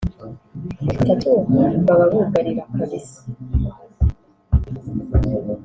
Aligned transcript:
Batatu 0.87 1.29
baba 1.85 2.05
bugarira 2.11 2.63
kabisa 2.75 3.19